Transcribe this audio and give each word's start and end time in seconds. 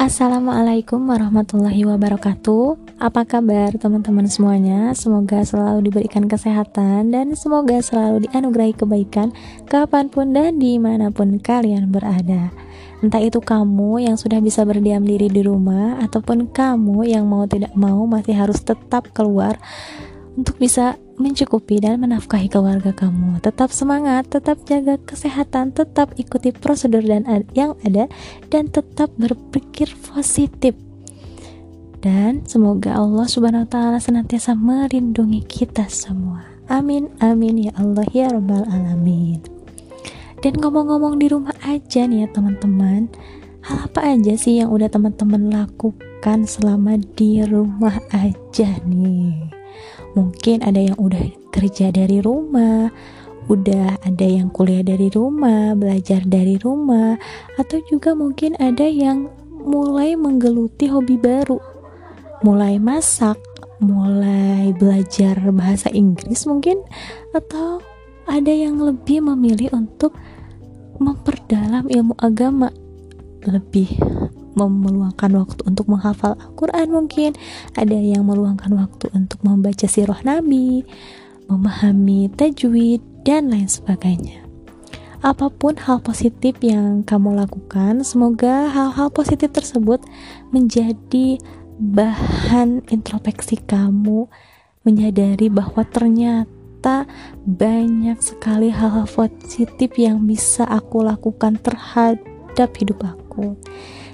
Assalamualaikum 0.00 1.12
warahmatullahi 1.12 1.84
wabarakatuh. 1.84 2.96
Apa 3.04 3.28
kabar 3.28 3.68
teman-teman 3.76 4.24
semuanya? 4.32 4.96
Semoga 4.96 5.44
selalu 5.44 5.92
diberikan 5.92 6.24
kesehatan 6.24 7.12
Dan 7.12 7.36
semoga 7.36 7.76
selalu 7.84 8.24
dianugerahi 8.24 8.80
kebaikan 8.80 9.36
Kapan 9.68 10.08
pun 10.08 10.32
dan 10.32 10.56
di 10.56 10.80
mana 10.80 11.12
pun 11.12 11.36
kalian 11.36 11.92
berada. 11.92 12.48
Entah 13.04 13.20
itu 13.20 13.44
kamu 13.44 14.08
yang 14.08 14.16
sudah 14.16 14.40
bisa 14.40 14.64
berdiam 14.64 15.04
diri 15.04 15.28
di 15.28 15.44
rumah 15.44 16.00
Ataupun 16.00 16.48
kamu 16.48 17.04
yang 17.04 17.28
mau 17.28 17.44
tidak 17.44 17.76
mau 17.76 18.08
masih 18.08 18.40
harus 18.40 18.64
tetap 18.64 19.04
keluar 19.12 19.60
Untuk 20.40 20.56
bisa 20.56 20.96
mencukupi 21.20 21.84
dan 21.84 22.00
menafkahi 22.00 22.48
keluarga 22.48 22.96
kamu. 22.96 23.44
Tetap 23.44 23.68
semangat, 23.68 24.32
tetap 24.32 24.64
jaga 24.64 24.96
kesehatan, 25.04 25.76
tetap 25.76 26.16
ikuti 26.16 26.48
prosedur 26.48 27.04
dan 27.04 27.28
yang 27.52 27.76
ada 27.84 28.08
dan 28.48 28.72
tetap 28.72 29.12
berpikir 29.20 29.92
positif. 30.00 30.72
Dan 32.00 32.48
semoga 32.48 32.96
Allah 32.96 33.28
Subhanahu 33.28 33.68
wa 33.68 33.70
taala 33.70 34.00
senantiasa 34.00 34.56
melindungi 34.56 35.44
kita 35.44 35.84
semua. 35.92 36.48
Amin 36.72 37.12
amin 37.20 37.68
ya 37.68 37.76
Allah 37.76 38.08
ya 38.08 38.32
rabbal 38.32 38.64
alamin. 38.64 39.44
Dan 40.40 40.56
ngomong-ngomong 40.56 41.20
di 41.20 41.28
rumah 41.28 41.52
aja 41.68 42.08
nih 42.08 42.24
ya 42.24 42.28
teman-teman. 42.32 43.12
Hal 43.60 43.92
apa 43.92 44.16
aja 44.16 44.32
sih 44.40 44.64
yang 44.64 44.72
udah 44.72 44.88
teman-teman 44.88 45.52
lakukan 45.52 46.48
selama 46.48 46.96
di 47.12 47.44
rumah 47.44 48.00
aja 48.08 48.80
nih? 48.88 49.59
Mungkin 50.14 50.62
ada 50.64 50.78
yang 50.80 50.98
udah 50.98 51.22
kerja 51.50 51.90
dari 51.94 52.18
rumah 52.22 52.90
udah 53.50 53.98
ada 54.06 54.26
yang 54.30 54.46
kuliah 54.54 54.86
dari 54.86 55.10
rumah, 55.10 55.74
belajar 55.74 56.22
dari 56.22 56.54
rumah, 56.62 57.18
atau 57.58 57.82
juga 57.90 58.14
mungkin 58.14 58.54
ada 58.62 58.86
yang 58.86 59.26
mulai 59.50 60.14
menggeluti 60.14 60.86
hobi 60.86 61.18
baru, 61.18 61.58
mulai 62.46 62.78
masak, 62.78 63.36
mulai 63.82 64.70
belajar 64.78 65.34
bahasa 65.50 65.90
Inggris 65.90 66.46
mungkin, 66.46 66.78
atau 67.34 67.82
ada 68.30 68.54
yang 68.54 68.78
lebih 68.78 69.18
memilih 69.26 69.74
untuk 69.74 70.14
memperdalam 71.02 71.90
ilmu 71.90 72.14
agama. 72.22 72.70
Lebih 73.42 73.98
meluangkan 74.68 75.32
waktu 75.38 75.62
untuk 75.64 75.88
menghafal 75.88 76.36
Al-Quran 76.36 76.92
mungkin. 76.92 77.30
Ada 77.78 77.96
yang 77.96 78.28
meluangkan 78.28 78.74
waktu 78.76 79.08
untuk 79.16 79.40
membaca 79.46 79.86
sirah 79.88 80.20
Nabi 80.26 80.84
memahami 81.48 82.30
tajwid 82.34 83.00
dan 83.24 83.50
lain 83.50 83.66
sebagainya. 83.66 84.46
Apa 85.20 85.52
pun 85.52 85.76
hal 85.76 86.00
positif 86.00 86.56
yang 86.64 87.04
kamu 87.04 87.36
lakukan 87.36 88.00
semoga 88.08 88.72
hal-hal 88.72 89.12
positif 89.12 89.52
tersebut 89.52 90.00
menjadi 90.48 91.36
bahan 91.76 92.88
introspeksi 92.88 93.60
kamu 93.60 94.32
menyadari 94.80 95.52
bahwa 95.52 95.84
ternyata 95.84 97.04
banyak 97.44 98.16
sekali 98.16 98.72
hal-hal 98.72 99.04
positif 99.04 99.92
yang 100.00 100.24
bisa 100.24 100.64
aku 100.64 101.04
lakukan 101.04 101.60
terhadap 101.60 102.70
hidup 102.80 103.04
aku 103.04 103.60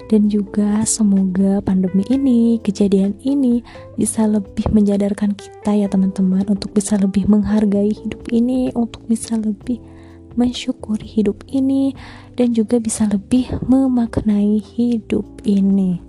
dan 0.07 0.31
juga 0.31 0.87
semoga 0.87 1.59
pandemi 1.59 2.07
ini, 2.07 2.63
kejadian 2.63 3.19
ini 3.27 3.59
bisa 3.99 4.23
lebih 4.23 4.71
menjadarkan 4.71 5.35
kita 5.35 5.75
ya 5.75 5.91
teman-teman 5.91 6.47
untuk 6.47 6.71
bisa 6.71 6.95
lebih 6.95 7.27
menghargai 7.27 7.91
hidup 7.91 8.23
ini, 8.31 8.71
untuk 8.71 9.03
bisa 9.07 9.35
lebih 9.35 9.83
mensyukuri 10.39 11.03
hidup 11.03 11.43
ini 11.51 11.91
dan 12.39 12.53
juga 12.55 12.79
bisa 12.79 13.03
lebih 13.09 13.51
memaknai 13.67 14.63
hidup 14.63 15.27
ini. 15.43 15.99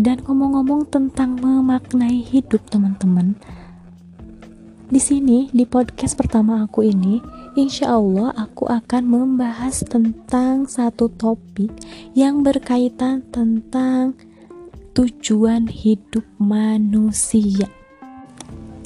Dan 0.00 0.22
ngomong-ngomong 0.22 0.88
tentang 0.88 1.36
memaknai 1.42 2.22
hidup 2.22 2.62
teman-teman, 2.70 3.34
di 4.90 4.98
sini 4.98 5.46
di 5.54 5.66
podcast 5.66 6.18
pertama 6.18 6.66
aku 6.66 6.82
ini, 6.82 7.22
insya 7.58 7.98
Allah 7.98 8.30
aku 8.38 8.70
akan 8.70 9.02
membahas 9.06 9.82
tentang 9.82 10.70
satu 10.70 11.10
topik 11.10 11.70
yang 12.14 12.46
berkaitan 12.46 13.26
tentang 13.34 14.14
tujuan 14.94 15.66
hidup 15.66 16.26
manusia. 16.38 17.66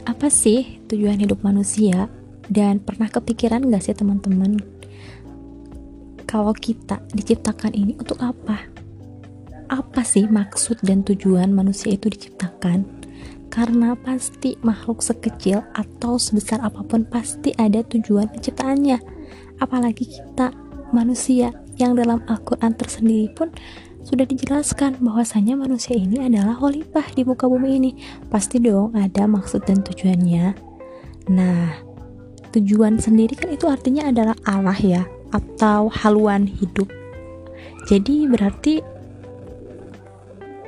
Apa 0.05 0.29
sih 0.29 0.81
tujuan 0.89 1.21
hidup 1.21 1.41
manusia? 1.45 2.09
Dan 2.45 2.77
pernah 2.77 3.09
kepikiran 3.09 3.65
gak 3.73 3.89
sih 3.89 3.97
teman-teman 3.97 4.61
kalau 6.29 6.53
kita 6.53 7.01
diciptakan 7.15 7.73
ini 7.73 7.97
untuk 7.97 8.21
apa? 8.21 8.69
Apa 9.71 10.05
sih 10.05 10.29
maksud 10.29 10.83
dan 10.85 11.01
tujuan 11.07 11.55
manusia 11.55 11.97
itu 11.97 12.13
diciptakan? 12.13 12.85
Karena 13.55 13.95
pasti 13.95 14.59
makhluk 14.67 14.99
sekecil 14.99 15.63
atau 15.79 16.19
sebesar 16.19 16.59
apa 16.59 16.83
pun 16.83 17.07
pasti 17.07 17.55
ada 17.55 17.87
tujuan 17.87 18.27
penciptaannya. 18.35 18.99
Apalagi 19.63 20.11
kita 20.11 20.51
manusia 20.91 21.55
yang 21.79 21.95
dalam 21.95 22.19
Al-Quran 22.27 22.75
tersendiri 22.75 23.31
pun 23.31 23.55
sudah 24.03 24.27
dijelaskan 24.27 24.99
bahwasanya 24.99 25.55
manusia 25.55 25.95
ini 25.95 26.19
adalah 26.27 26.59
khalifah 26.59 27.07
di 27.15 27.23
muka 27.23 27.47
bumi 27.47 27.79
ini. 27.79 27.91
Pasti 28.27 28.59
dong 28.59 28.91
ada 28.99 29.31
maksud 29.31 29.63
dan 29.63 29.87
tujuannya. 29.87 30.59
Nah 31.31 31.79
tujuan 32.51 32.99
sendiri 32.99 33.39
kan 33.39 33.55
itu 33.55 33.71
artinya 33.71 34.11
adalah 34.11 34.35
arah 34.51 34.79
ya 34.83 35.03
atau 35.31 35.87
haluan 35.95 36.51
hidup. 36.51 36.91
Jadi 37.87 38.27
berarti 38.27 38.83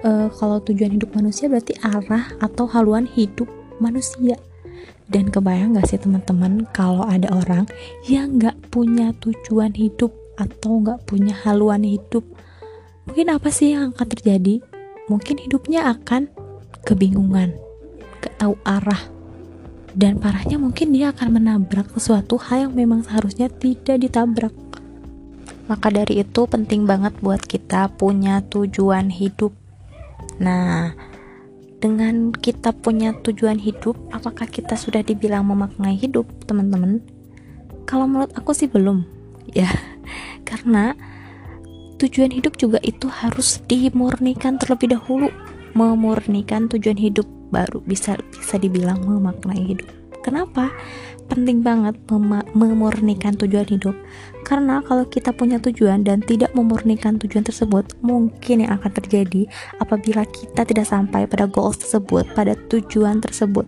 uh, 0.06 0.31
kalau 0.31 0.62
tujuan 0.62 0.94
hidup 0.94 1.11
manusia 1.19 1.50
berarti 1.50 1.75
arah 1.83 2.31
atau 2.39 2.71
haluan 2.71 3.11
hidup 3.11 3.50
manusia. 3.83 4.39
Dan 5.06 5.31
kebayang 5.31 5.78
gak 5.78 5.91
sih 5.91 5.99
teman-teman 5.99 6.67
kalau 6.71 7.03
ada 7.06 7.31
orang 7.34 7.67
yang 8.06 8.39
gak 8.39 8.55
punya 8.71 9.15
tujuan 9.22 9.75
hidup 9.75 10.15
atau 10.39 10.83
gak 10.83 11.06
punya 11.06 11.34
haluan 11.47 11.87
hidup 11.87 12.27
mungkin 13.06 13.31
apa 13.31 13.49
sih 13.55 13.72
yang 13.75 13.95
akan 13.95 14.06
terjadi? 14.11 14.61
Mungkin 15.06 15.39
hidupnya 15.39 15.95
akan 15.95 16.27
kebingungan 16.83 17.55
gak 18.22 18.34
tahu 18.43 18.59
arah. 18.66 19.15
Dan 19.97 20.21
parahnya 20.21 20.61
mungkin 20.61 20.93
dia 20.93 21.09
akan 21.15 21.41
menabrak 21.41 21.89
sesuatu 21.97 22.37
hal 22.37 22.69
yang 22.69 22.75
memang 22.77 23.00
seharusnya 23.00 23.49
tidak 23.49 23.97
ditabrak. 23.97 24.53
Maka 25.72 25.89
dari 25.89 26.21
itu 26.21 26.45
penting 26.45 26.84
banget 26.84 27.16
buat 27.25 27.41
kita 27.41 27.97
punya 27.97 28.45
tujuan 28.45 29.09
hidup 29.09 29.56
Nah, 30.41 30.92
dengan 31.80 32.32
kita 32.32 32.72
punya 32.72 33.12
tujuan 33.20 33.60
hidup, 33.60 33.97
apakah 34.12 34.48
kita 34.48 34.74
sudah 34.76 35.04
dibilang 35.04 35.44
memaknai 35.48 35.97
hidup, 35.97 36.26
teman-teman? 36.48 37.04
Kalau 37.86 38.08
menurut 38.08 38.32
aku 38.34 38.56
sih 38.56 38.66
belum, 38.66 39.06
ya, 39.52 39.69
karena 40.48 40.97
tujuan 42.02 42.32
hidup 42.32 42.60
juga 42.60 42.82
itu 42.84 43.08
harus 43.08 43.60
dimurnikan 43.69 44.60
terlebih 44.60 44.97
dahulu. 44.97 45.28
Memurnikan 45.76 46.72
tujuan 46.72 46.97
hidup 46.97 47.28
baru 47.53 47.84
bisa 47.84 48.16
bisa 48.32 48.56
dibilang 48.56 49.04
memaknai 49.04 49.76
hidup. 49.76 49.88
Kenapa? 50.24 50.72
Penting 51.26 51.60
banget 51.60 51.98
mem 52.09 52.42
memurnikan 52.54 53.34
tujuan 53.34 53.66
hidup. 53.66 53.94
Karena 54.47 54.78
kalau 54.81 55.04
kita 55.06 55.34
punya 55.34 55.59
tujuan 55.59 56.06
dan 56.06 56.22
tidak 56.22 56.54
memurnikan 56.54 57.19
tujuan 57.19 57.42
tersebut 57.42 57.98
mungkin 58.00 58.62
yang 58.62 58.78
akan 58.78 58.91
terjadi 58.94 59.50
apabila 59.82 60.22
kita 60.25 60.62
tidak 60.62 60.86
sampai 60.86 61.26
pada 61.26 61.50
goals 61.50 61.82
tersebut 61.82 62.25
pada 62.32 62.54
tujuan 62.70 63.19
tersebut. 63.19 63.66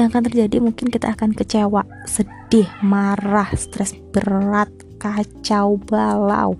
Yang 0.00 0.06
akan 0.10 0.22
terjadi 0.32 0.56
mungkin 0.64 0.88
kita 0.88 1.12
akan 1.12 1.36
kecewa 1.36 1.84
sedih 2.08 2.66
marah 2.80 3.52
stres 3.52 3.92
berat 4.10 4.72
kacau 4.96 5.76
balau. 5.84 6.56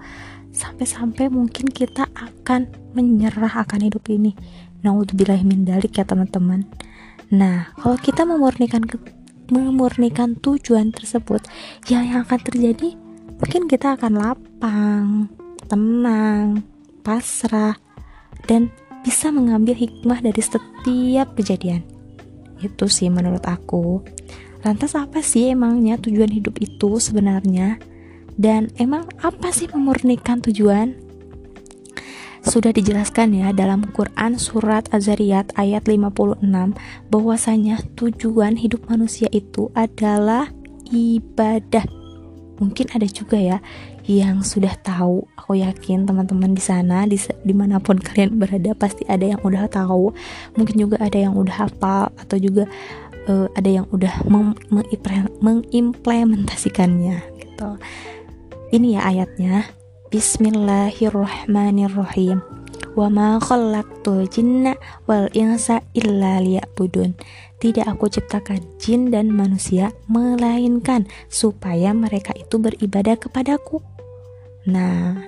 Sampai-sampai 0.55 1.33
mungkin 1.33 1.67
kita 1.67 2.07
akan 2.15 2.71
menyerah 2.95 3.65
akan 3.65 3.91
hidup 3.91 4.07
ini. 4.13 4.37
Min 4.85 5.65
dalik 5.65 5.97
ya 5.97 6.05
teman-teman. 6.05 6.69
Nah 7.33 7.73
kalau 7.81 7.97
kita 7.97 8.29
memurnikan 8.29 8.85
memurnikan 9.49 10.37
tujuan 10.39 10.93
tersebut. 10.95 11.45
Ya 11.91 12.01
yang 12.01 12.25
akan 12.25 12.41
terjadi 12.41 12.97
mungkin 13.41 13.69
kita 13.69 13.99
akan 13.99 14.13
lapang 14.17 15.29
tenang 15.69 16.63
pasrah 17.05 17.77
dan 18.49 18.73
bisa 19.05 19.29
mengambil 19.29 19.77
hikmah 19.77 20.25
dari 20.25 20.41
setiap 20.41 21.37
kejadian. 21.37 21.85
Itu 22.65 22.89
sih 22.89 23.13
menurut 23.13 23.45
aku. 23.45 24.01
Lantas 24.65 24.97
apa 24.97 25.21
sih 25.21 25.53
emangnya 25.53 26.01
tujuan 26.01 26.33
hidup 26.33 26.57
itu 26.65 26.97
sebenarnya? 26.97 27.77
Dan 28.35 28.73
emang 28.81 29.07
apa 29.21 29.53
sih 29.53 29.69
memurnikan 29.69 30.41
tujuan 30.41 31.04
sudah 32.45 32.77
dijelaskan 32.77 33.33
ya 33.33 33.57
dalam 33.57 33.89
Quran 33.97 34.37
surat 34.37 34.85
Az-Zariyat 34.93 35.57
ayat 35.57 35.89
56 35.89 36.45
bahwasanya 37.09 37.81
tujuan 37.97 38.61
hidup 38.61 38.85
manusia 38.87 39.33
itu 39.33 39.73
adalah 39.73 40.53
ibadah. 40.93 41.85
mungkin 42.55 42.87
ada 42.95 43.03
juga 43.11 43.35
ya 43.35 43.59
yang 44.07 44.47
sudah 44.47 44.79
tahu. 44.79 45.27
Aku 45.35 45.59
yakin 45.59 46.07
teman-teman 46.07 46.55
di 46.55 46.63
sana 46.63 47.03
di 47.03 47.19
di 47.19 47.51
mana 47.51 47.83
pun 47.83 47.99
kalian 48.07 48.39
berada 48.39 48.71
pasti 48.79 49.03
ada 49.11 49.27
yang 49.27 49.43
udah 49.43 49.67
tahu. 49.67 50.15
Mungkin 50.55 50.77
juga 50.79 51.03
ada 51.03 51.19
yang 51.19 51.35
udah 51.35 51.67
hafal 51.67 52.15
atau 52.15 52.39
juga 52.39 52.71
uh, 53.27 53.51
ada 53.59 53.83
yang 53.83 53.91
udah 53.91 54.23
mengimplementasikannya 55.43 57.17
gitu. 57.43 57.71
Ini 58.71 59.01
ya 59.01 59.01
ayatnya 59.03 59.67
Bismillahirrahmanirrahim. 60.15 62.39
Wa 62.95 63.11
ma 63.11 63.43
khalaqtul 63.43 64.31
jinna 64.31 64.79
wal 65.11 65.27
insa 65.35 65.83
illa 65.91 66.39
liya'budun. 66.39 67.19
Tidak 67.59 67.83
aku 67.83 68.07
ciptakan 68.07 68.63
jin 68.79 69.11
dan 69.11 69.35
manusia, 69.35 69.91
melainkan 70.07 71.11
supaya 71.27 71.91
mereka 71.91 72.31
itu 72.39 72.63
beribadah 72.63 73.19
kepadaku. 73.19 73.83
Nah, 74.71 75.19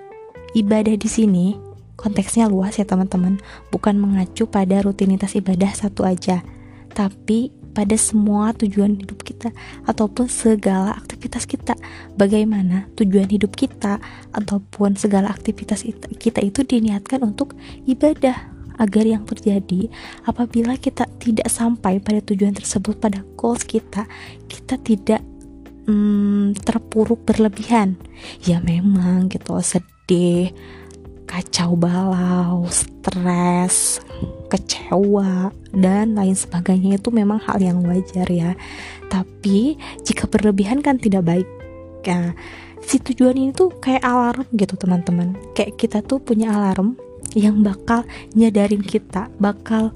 ibadah 0.54 0.94
di 0.94 1.10
sini 1.10 1.58
konteksnya 1.98 2.46
luas 2.46 2.78
ya 2.78 2.86
teman-teman, 2.86 3.42
bukan 3.74 3.98
mengacu 3.98 4.46
pada 4.46 4.86
rutinitas 4.86 5.34
ibadah 5.34 5.74
satu 5.74 6.06
aja, 6.06 6.46
tapi 6.94 7.50
pada 7.76 7.92
semua 8.00 8.56
tujuan 8.56 8.96
hidup 8.96 9.20
kita 9.20 9.52
ataupun 9.84 10.32
segala 10.32 10.96
aktivitas 10.96 11.44
kita. 11.44 11.76
Bagaimana 12.16 12.88
tujuan 12.96 13.28
hidup 13.28 13.52
kita 13.52 14.00
ataupun 14.32 14.96
segala 14.96 15.28
aktivitas 15.28 15.84
kita 16.16 16.40
itu 16.40 16.64
diniatkan 16.64 17.20
untuk 17.20 17.52
ibadah 17.84 18.56
agar 18.76 19.04
yang 19.04 19.24
terjadi 19.24 19.88
apabila 20.24 20.76
kita 20.76 21.08
tidak 21.20 21.48
sampai 21.48 22.00
pada 22.00 22.20
tujuan 22.20 22.52
tersebut 22.52 23.00
pada 23.00 23.24
goals 23.36 23.64
kita 23.64 24.04
kita 24.52 24.76
tidak 24.80 25.24
hmm, 25.88 26.52
terpuruk 26.60 27.24
berlebihan 27.24 27.96
ya 28.44 28.60
memang 28.60 29.32
gitu 29.32 29.56
sedih 29.64 30.52
kacau 31.24 31.74
balau 31.74 32.68
stres 32.68 34.00
kecewa 34.48 35.50
dan 35.74 36.14
lain 36.14 36.34
sebagainya 36.34 36.98
itu 36.98 37.10
memang 37.10 37.42
hal 37.42 37.58
yang 37.58 37.82
wajar 37.82 38.26
ya 38.30 38.54
tapi 39.10 39.76
jika 40.06 40.30
berlebihan 40.30 40.80
kan 40.82 40.98
tidak 40.98 41.26
baik 41.26 41.48
ya 42.06 42.32
si 42.86 43.02
tujuan 43.02 43.34
ini 43.34 43.50
tuh 43.50 43.74
kayak 43.82 44.06
alarm 44.06 44.46
gitu 44.54 44.78
teman-teman 44.78 45.34
kayak 45.58 45.74
kita 45.74 45.98
tuh 46.06 46.22
punya 46.22 46.54
alarm 46.54 46.94
yang 47.36 47.60
bakal 47.60 48.08
nyadarin 48.32 48.80
kita, 48.80 49.28
bakal 49.36 49.92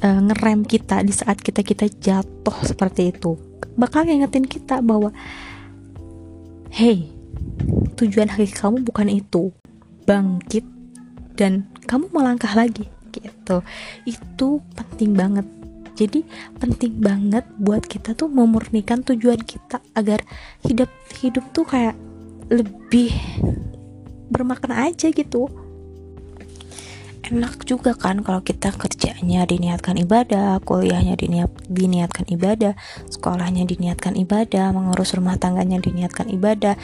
uh, 0.00 0.20
ngerem 0.24 0.64
kita 0.64 1.04
di 1.04 1.12
saat 1.12 1.36
kita 1.36 1.60
kita 1.60 1.84
jatuh 1.90 2.56
seperti 2.64 3.12
itu. 3.12 3.36
Bakal 3.76 4.08
ngingetin 4.08 4.48
kita 4.48 4.80
bahwa 4.80 5.12
hey, 6.72 7.12
tujuan 8.00 8.32
hakiki 8.32 8.56
kamu 8.56 8.88
bukan 8.88 9.08
itu. 9.12 9.52
Bangkit 10.08 10.64
dan 11.36 11.68
kamu 11.86 12.08
melangkah 12.10 12.52
lagi 12.56 12.90
gitu. 13.12 13.60
Itu 14.08 14.64
penting 14.72 15.12
banget. 15.12 15.46
Jadi 15.92 16.24
penting 16.56 17.04
banget 17.04 17.44
buat 17.60 17.84
kita 17.84 18.16
tuh 18.16 18.32
memurnikan 18.32 19.04
tujuan 19.04 19.44
kita 19.44 19.84
agar 19.92 20.24
hidup 20.64 20.88
hidup 21.20 21.44
tuh 21.52 21.68
kayak 21.68 21.92
lebih 22.48 23.12
bermakna 24.32 24.88
aja 24.88 25.12
gitu 25.12 25.52
enak 27.22 27.62
juga 27.64 27.94
kan 27.94 28.20
kalau 28.20 28.42
kita 28.42 28.74
kerjanya 28.74 29.46
diniatkan 29.46 29.96
ibadah, 30.02 30.58
kuliahnya 30.66 31.14
diniat, 31.14 31.48
diniatkan 31.70 32.26
ibadah, 32.28 32.74
sekolahnya 33.08 33.64
diniatkan 33.64 34.18
ibadah, 34.18 34.74
mengurus 34.74 35.14
rumah 35.14 35.38
tangganya 35.38 35.78
diniatkan 35.78 36.28
ibadah, 36.28 36.74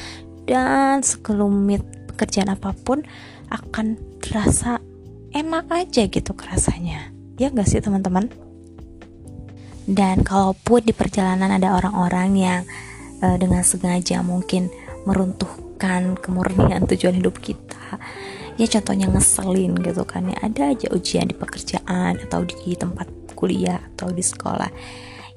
dan 0.46 1.02
sekelumit 1.02 1.82
pekerjaan 2.14 2.54
apa 2.54 2.72
pun 2.72 3.04
akan 3.50 3.98
terasa 4.22 4.77
enak 5.58 5.74
aja 5.74 6.06
gitu 6.06 6.38
kerasanya. 6.38 7.10
Ya 7.34 7.50
gak 7.50 7.66
sih 7.66 7.82
teman-teman? 7.82 8.30
Dan 9.90 10.22
kalaupun 10.22 10.86
di 10.86 10.94
perjalanan 10.94 11.50
ada 11.50 11.74
orang-orang 11.74 12.30
yang 12.38 12.62
uh, 13.26 13.34
dengan 13.34 13.66
sengaja 13.66 14.22
mungkin 14.22 14.70
meruntuhkan 15.02 16.14
kemurnian 16.14 16.86
tujuan 16.94 17.18
hidup 17.18 17.42
kita, 17.42 17.98
ya 18.54 18.70
contohnya 18.70 19.10
ngeselin 19.10 19.74
gitu 19.82 20.06
kan 20.06 20.30
ya 20.30 20.38
ada 20.46 20.78
aja 20.78 20.94
ujian 20.94 21.26
di 21.26 21.34
pekerjaan 21.34 22.22
atau 22.22 22.46
di 22.46 22.78
tempat 22.78 23.10
kuliah 23.34 23.82
atau 23.94 24.14
di 24.14 24.22
sekolah 24.22 24.70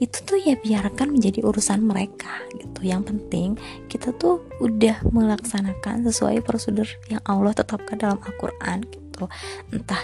itu 0.01 0.17
tuh 0.25 0.41
ya 0.41 0.57
biarkan 0.57 1.13
menjadi 1.13 1.45
urusan 1.45 1.85
mereka 1.85 2.41
gitu 2.57 2.81
yang 2.89 3.05
penting 3.05 3.53
kita 3.85 4.09
tuh 4.17 4.41
udah 4.57 5.05
melaksanakan 5.05 6.01
sesuai 6.09 6.41
prosedur 6.41 6.89
yang 7.05 7.21
Allah 7.29 7.53
tetapkan 7.53 8.01
dalam 8.01 8.17
Al-Quran 8.17 9.00
gitu. 9.21 9.77
Entah 9.77 10.01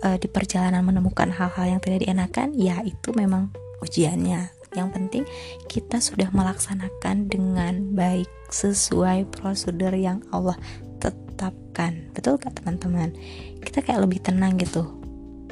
e, 0.00 0.16
di 0.16 0.28
perjalanan 0.30 0.80
menemukan 0.80 1.28
hal-hal 1.28 1.76
yang 1.76 1.80
tidak 1.84 2.04
dienakan 2.04 2.56
ya 2.56 2.80
itu 2.84 3.12
memang 3.12 3.52
ujiannya. 3.84 4.52
Yang 4.74 4.88
penting 4.90 5.24
kita 5.70 6.02
sudah 6.02 6.32
melaksanakan 6.34 7.30
dengan 7.30 7.94
baik 7.94 8.26
sesuai 8.50 9.28
prosedur 9.30 9.94
yang 9.94 10.24
Allah 10.34 10.58
tetapkan. 10.98 12.10
Betul 12.10 12.42
gak 12.42 12.58
teman-teman? 12.58 13.14
Kita 13.62 13.84
kayak 13.84 14.02
lebih 14.02 14.24
tenang 14.24 14.58
gitu. 14.58 14.98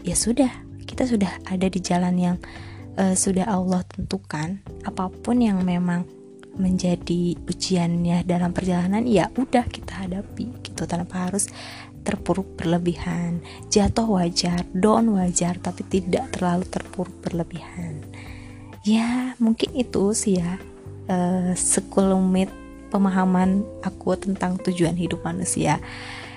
Ya 0.03 0.19
sudah 0.19 0.51
kita 0.83 1.07
sudah 1.07 1.31
ada 1.47 1.71
di 1.71 1.79
jalan 1.79 2.19
yang 2.19 2.37
uh, 2.99 3.15
sudah 3.15 3.47
Allah 3.47 3.87
tentukan. 3.87 4.59
Apa 4.83 5.07
pun 5.09 5.39
yang 5.39 5.63
memang 5.63 6.03
menjadi 6.53 7.33
ujiannya 7.49 8.29
dalam 8.29 8.53
perjalanan 8.53 9.09
ya 9.09 9.33
udah 9.39 9.65
kita 9.71 10.05
hadapi 10.05 10.51
gitu. 10.67 10.85
Tanpa 10.85 11.31
harus 11.31 11.49
terpuruk 12.03 12.59
berlebihan 12.59 13.43
jatuh 13.71 14.07
wajar 14.07 14.67
down 14.75 15.15
wajar 15.15 15.57
tapi 15.59 15.87
tidak 15.87 16.31
terlalu 16.35 16.67
terpuruk 16.67 17.15
berlebihan 17.23 18.03
ya 18.83 19.39
mungkin 19.39 19.71
itu 19.79 20.11
sih 20.13 20.43
ya 20.43 20.59
uh, 21.07 21.55
sekelumit 21.55 22.51
pemahaman 22.93 23.65
aku 23.81 24.13
tentang 24.21 24.61
tujuan 24.61 24.93
hidup 24.93 25.25
manusia. 25.25 25.81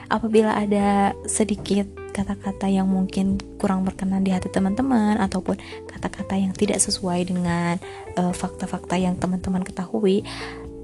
Apabila 0.08 0.56
ada 0.56 1.12
sedikit 1.28 1.84
kata-kata 2.16 2.72
yang 2.72 2.88
mungkin 2.88 3.36
kurang 3.60 3.84
berkenan 3.84 4.24
di 4.24 4.32
hati 4.32 4.48
teman-teman 4.48 5.20
ataupun 5.20 5.60
kata-kata 5.92 6.40
yang 6.40 6.56
tidak 6.56 6.80
sesuai 6.80 7.28
dengan 7.28 7.76
eh, 8.16 8.32
fakta-fakta 8.32 8.96
uh, 8.96 9.02
yang 9.02 9.20
teman-teman 9.20 9.66
ketahui, 9.66 10.24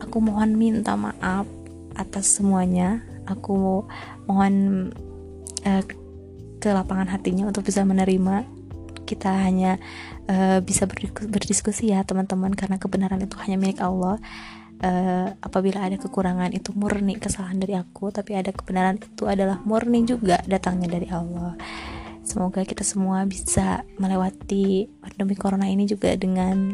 aku 0.03 0.17
mohon 0.19 0.59
minta 0.59 0.99
maaf 0.99 1.47
atas 1.95 2.41
semuanya. 2.41 3.05
Aku 3.33 3.85
mohon 4.27 4.53
uh, 5.65 5.83
ke 6.61 6.69
lapangan 6.69 7.09
hatinya 7.09 7.50
untuk 7.50 7.65
bisa 7.65 7.81
menerima. 7.81 8.45
Kita 9.07 9.43
hanya 9.43 9.81
uh, 10.29 10.63
bisa 10.63 10.88
berdiskusi 11.27 11.91
ya 11.91 12.05
teman-teman 12.05 12.53
karena 12.55 12.77
kebenaran 12.79 13.19
itu 13.23 13.35
hanya 13.41 13.57
milik 13.57 13.81
Allah. 13.81 14.21
Uh, 14.81 15.29
apabila 15.45 15.85
ada 15.85 15.93
kekurangan 15.93 16.57
itu 16.57 16.73
murni 16.73 17.13
kesalahan 17.21 17.61
dari 17.61 17.77
aku 17.77 18.09
tapi 18.09 18.33
ada 18.33 18.50
kebenaran 18.50 18.97
itu 18.97 19.29
adalah 19.29 19.61
murni 19.61 20.05
juga 20.05 20.41
datangnya 20.45 20.97
dari 20.97 21.07
Allah. 21.13 21.53
Semoga 22.21 22.65
kita 22.65 22.81
semua 22.81 23.25
bisa 23.29 23.85
melewati 24.01 24.89
pandemi 25.01 25.38
corona 25.38 25.69
ini 25.69 25.85
juga 25.85 26.13
dengan 26.17 26.73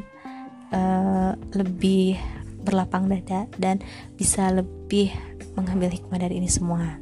uh, 0.71 1.31
lebih 1.55 2.19
berlapang 2.67 3.07
dada 3.07 3.47
dan 3.55 3.79
bisa 4.19 4.51
lebih 4.51 5.15
mengambil 5.57 5.89
hikmah 5.89 6.21
dari 6.21 6.37
ini 6.37 6.47
semua 6.47 7.01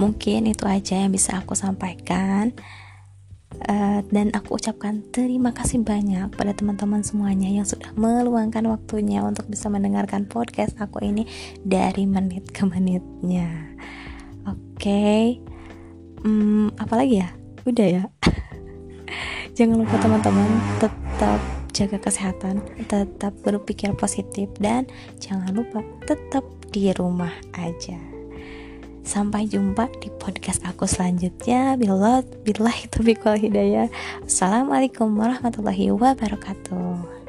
mungkin 0.00 0.48
itu 0.48 0.64
aja 0.64 0.96
yang 1.04 1.12
bisa 1.12 1.36
aku 1.36 1.52
sampaikan 1.52 2.56
Uh, 3.68 4.00
dan 4.08 4.32
aku 4.32 4.56
ucapkan 4.56 5.04
terima 5.12 5.52
kasih 5.52 5.84
banyak 5.84 6.34
pada 6.34 6.56
teman-teman 6.56 7.04
semuanya 7.04 7.46
yang 7.46 7.68
sudah 7.68 7.92
meluangkan 7.94 8.64
waktunya 8.66 9.20
untuk 9.22 9.46
bisa 9.46 9.68
mendengarkan 9.68 10.24
podcast 10.24 10.74
aku 10.80 11.04
ini 11.04 11.28
dari 11.60 12.08
menit 12.08 12.48
ke 12.50 12.64
menitnya. 12.64 13.76
Oke, 14.48 14.58
okay. 14.82 15.24
hmm, 16.24 16.74
apalagi 16.80 17.22
ya? 17.22 17.28
Udah 17.68 17.86
ya. 17.86 18.04
Jangan 19.56 19.84
lupa 19.84 20.00
teman-teman 20.00 20.48
jaga 21.72 21.98
kesehatan, 21.98 22.60
tetap 22.86 23.32
berpikir 23.42 23.92
positif 23.96 24.48
dan 24.60 24.86
jangan 25.18 25.52
lupa 25.56 25.80
tetap 26.04 26.44
di 26.72 26.92
rumah 26.96 27.32
aja. 27.56 27.98
Sampai 29.02 29.50
jumpa 29.50 29.90
di 29.98 30.14
podcast 30.14 30.62
aku 30.62 30.86
selanjutnya. 30.86 31.74
Bila 31.74 32.22
bila 32.46 32.70
itu 32.70 33.02
bikul 33.02 33.34
hidayah. 33.34 33.90
Assalamualaikum 34.22 35.10
warahmatullahi 35.18 35.90
wabarakatuh. 35.90 37.21